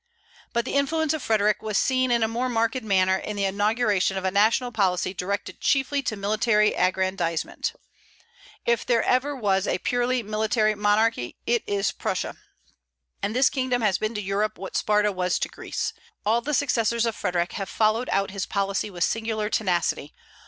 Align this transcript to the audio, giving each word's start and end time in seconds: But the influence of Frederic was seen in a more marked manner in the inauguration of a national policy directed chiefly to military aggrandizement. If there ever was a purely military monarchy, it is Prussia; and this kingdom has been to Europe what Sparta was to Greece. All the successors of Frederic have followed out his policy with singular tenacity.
But 0.51 0.65
the 0.65 0.73
influence 0.73 1.13
of 1.13 1.21
Frederic 1.21 1.61
was 1.61 1.77
seen 1.77 2.09
in 2.09 2.23
a 2.23 2.27
more 2.27 2.49
marked 2.49 2.81
manner 2.81 3.17
in 3.17 3.35
the 3.35 3.45
inauguration 3.45 4.17
of 4.17 4.25
a 4.25 4.31
national 4.31 4.71
policy 4.71 5.13
directed 5.13 5.61
chiefly 5.61 6.01
to 6.01 6.15
military 6.15 6.73
aggrandizement. 6.73 7.73
If 8.65 8.83
there 8.83 9.03
ever 9.03 9.35
was 9.35 9.67
a 9.67 9.77
purely 9.77 10.23
military 10.23 10.73
monarchy, 10.73 11.37
it 11.45 11.61
is 11.67 11.91
Prussia; 11.91 12.35
and 13.21 13.35
this 13.35 13.51
kingdom 13.51 13.83
has 13.83 13.99
been 13.99 14.15
to 14.15 14.21
Europe 14.23 14.57
what 14.57 14.75
Sparta 14.75 15.11
was 15.11 15.37
to 15.37 15.49
Greece. 15.49 15.93
All 16.25 16.41
the 16.41 16.55
successors 16.55 17.05
of 17.05 17.15
Frederic 17.15 17.51
have 17.51 17.69
followed 17.69 18.09
out 18.11 18.31
his 18.31 18.47
policy 18.47 18.89
with 18.89 19.03
singular 19.03 19.49
tenacity. 19.51 20.15